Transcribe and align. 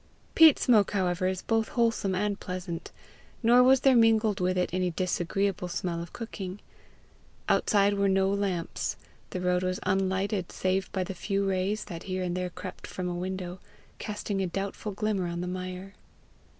Peat 0.33 0.57
smoke, 0.57 0.89
however, 0.93 1.27
is 1.27 1.43
both 1.43 1.67
wholesome 1.69 2.15
and 2.15 2.39
pleasant, 2.39 2.89
nor 3.43 3.61
was 3.61 3.81
there 3.81 3.95
mingled 3.95 4.39
with 4.39 4.57
it 4.57 4.73
any 4.73 4.89
disagreeable 4.89 5.67
smell 5.67 6.01
of 6.01 6.11
cooking. 6.11 6.59
Outside 7.47 7.93
were 7.93 8.09
no 8.09 8.27
lamps; 8.31 8.95
the 9.29 9.39
road 9.39 9.61
was 9.61 9.79
unlighted 9.83 10.51
save 10.51 10.91
by 10.91 11.03
the 11.03 11.13
few 11.13 11.47
rays 11.47 11.85
that 11.85 12.01
here 12.09 12.23
and 12.23 12.35
there 12.35 12.49
crept 12.49 12.87
from 12.87 13.07
a 13.07 13.13
window, 13.13 13.59
casting 13.99 14.41
a 14.41 14.47
doubtful 14.47 14.91
glimmer 14.91 15.27
on 15.27 15.41
the 15.41 15.47
mire. 15.47 15.93